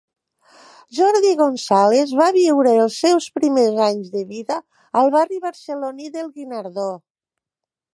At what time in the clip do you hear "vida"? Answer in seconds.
4.35-4.61